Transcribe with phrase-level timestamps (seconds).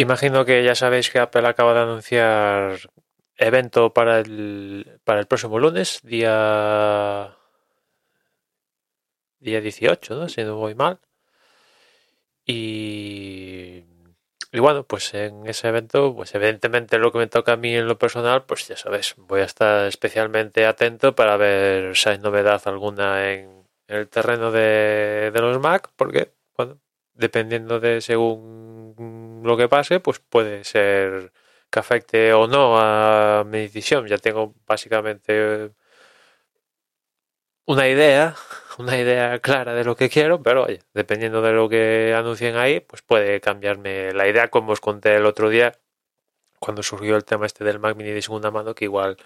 [0.00, 2.78] Imagino que ya sabéis que Apple acaba de anunciar
[3.36, 7.36] evento para el, para el próximo lunes, día,
[9.40, 10.28] día 18, ¿no?
[10.30, 11.00] Si no voy mal.
[12.46, 13.84] Y,
[14.52, 17.86] y bueno, pues en ese evento, pues evidentemente lo que me toca a mí en
[17.86, 22.62] lo personal, pues ya sabes, voy a estar especialmente atento para ver si hay novedad
[22.64, 26.80] alguna en, el terreno de, de los Mac, porque, bueno,
[27.12, 28.59] dependiendo de según
[29.42, 31.32] lo que pase, pues puede ser
[31.70, 34.06] que afecte o no a mi decisión.
[34.06, 35.72] Ya tengo básicamente
[37.66, 38.34] una idea,
[38.78, 42.80] una idea clara de lo que quiero, pero oye, dependiendo de lo que anuncien ahí,
[42.80, 45.78] pues puede cambiarme la idea, como os conté el otro día,
[46.60, 49.16] cuando surgió el tema este del Mac Mini de segunda mano, que igual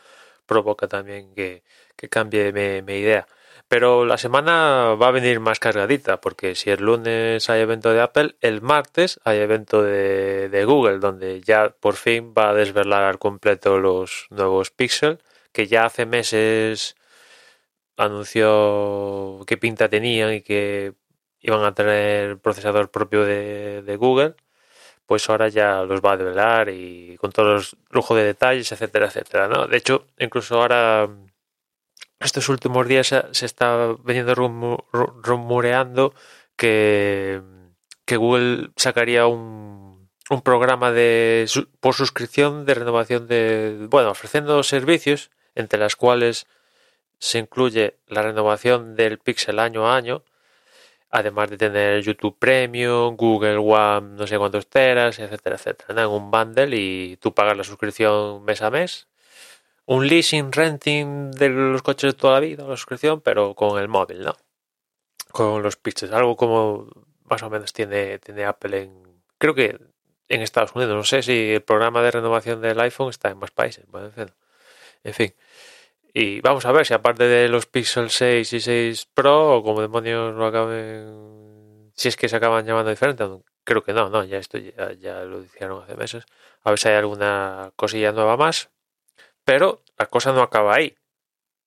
[0.47, 1.65] provoca también que,
[1.97, 3.27] que cambie mi, mi idea.
[3.69, 8.01] Pero la semana va a venir más cargadita, porque si el lunes hay evento de
[8.01, 13.05] Apple, el martes hay evento de, de Google, donde ya por fin va a desvelar
[13.05, 15.19] al completo los nuevos Pixel,
[15.53, 16.97] que ya hace meses
[17.97, 20.95] anunció qué pinta tenían y que
[21.41, 24.35] iban a tener procesador propio de, de Google,
[25.07, 29.07] pues ahora ya los va a desvelar y con todos los lujos de detalles, etcétera,
[29.07, 29.67] etcétera, ¿no?
[29.67, 31.09] De hecho, incluso ahora
[32.21, 36.15] estos últimos días se está veniendo rumoreando
[36.57, 37.43] que,
[38.05, 41.47] que Google sacaría un, un programa de
[41.81, 46.47] por suscripción de renovación de bueno ofreciendo servicios entre las cuales
[47.19, 50.25] se incluye la renovación del Pixel año a año
[51.11, 56.29] además de tener YouTube Premium, Google One, no sé cuántos teras, etcétera, etcétera, en un
[56.29, 59.07] bundle y tú pagas la suscripción mes a mes
[59.87, 63.89] un leasing, renting de los coches de toda la vida, la suscripción, pero con el
[63.89, 64.37] móvil, ¿no?
[65.33, 66.89] Con los pitches, algo como
[67.25, 69.79] más o menos tiene, tiene Apple en, creo que
[70.29, 73.51] en Estados Unidos, no sé si el programa de renovación del iPhone está en más
[73.51, 74.11] países, bueno,
[75.05, 75.35] en fin.
[76.15, 79.81] Y vamos a ver si aparte de los Pixel 6 y 6 Pro, o como
[79.81, 83.25] demonios lo acaben, si es que se acaban llamando diferente,
[83.65, 86.25] creo que no, no, ya esto ya, ya lo dijeron hace meses.
[86.63, 88.71] A ver si hay alguna cosilla nueva más,
[89.45, 90.97] pero la cosa no acaba ahí,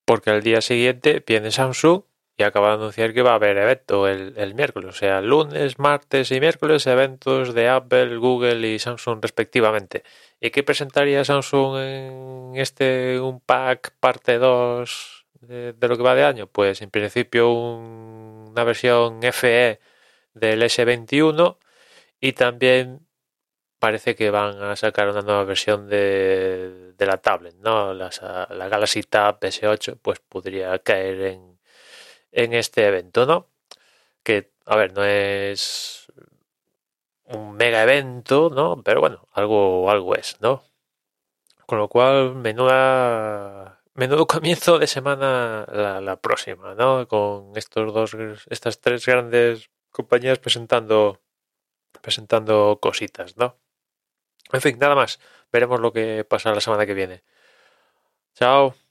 [0.05, 2.03] porque al día siguiente viene Samsung
[2.37, 5.79] y acaba de anunciar que va a haber evento el, el, miércoles, o sea, lunes,
[5.79, 10.03] martes y miércoles eventos de Apple, Google y Samsung respectivamente.
[10.39, 16.15] ¿Y qué presentaría Samsung en este un pack parte 2 de, de lo que va
[16.15, 16.47] de año?
[16.47, 19.79] Pues en principio un, una versión FE
[20.35, 21.57] del S21
[22.19, 23.07] y también
[23.79, 27.93] parece que van a sacar una nueva versión de, de la tablet, ¿no?
[27.93, 31.59] Las, la Galaxy Tab S8 pues podría caer en,
[32.31, 33.49] en este evento, ¿no?
[34.23, 36.07] Que, a ver, no es
[37.25, 38.81] un mega evento, ¿no?
[38.83, 40.63] Pero bueno, algo, algo es, ¿no?
[41.65, 47.07] Con lo cual, menuda, menudo comienzo de semana la, la próxima, ¿no?
[47.07, 48.15] Con estos dos,
[48.49, 51.21] estas tres grandes compañías presentando,
[52.01, 53.57] presentando cositas, ¿no?
[54.51, 55.19] En fin, nada más.
[55.51, 57.23] Veremos lo que pasa la semana que viene.
[58.35, 58.86] Chao.